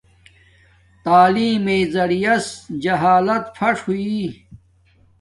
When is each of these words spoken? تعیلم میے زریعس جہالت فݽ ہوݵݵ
تعیلم 1.03 1.61
میے 1.65 1.77
زریعس 1.93 2.45
جہالت 2.83 3.45
فݽ 3.57 3.77
ہوݵݵ 3.85 4.27